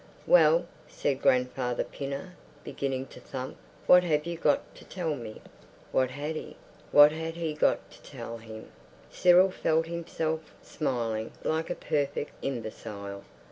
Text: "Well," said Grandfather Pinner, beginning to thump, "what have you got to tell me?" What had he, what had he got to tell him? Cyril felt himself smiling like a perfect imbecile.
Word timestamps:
"Well," 0.25 0.65
said 0.87 1.21
Grandfather 1.21 1.83
Pinner, 1.83 2.33
beginning 2.63 3.05
to 3.13 3.19
thump, 3.19 3.55
"what 3.85 4.03
have 4.03 4.25
you 4.25 4.35
got 4.35 4.73
to 4.77 4.83
tell 4.83 5.15
me?" 5.15 5.43
What 5.91 6.09
had 6.09 6.35
he, 6.35 6.55
what 6.91 7.11
had 7.11 7.35
he 7.35 7.53
got 7.53 7.91
to 7.91 8.01
tell 8.01 8.37
him? 8.39 8.71
Cyril 9.11 9.51
felt 9.51 9.85
himself 9.85 10.55
smiling 10.63 11.33
like 11.43 11.69
a 11.69 11.75
perfect 11.75 12.31
imbecile. 12.41 13.23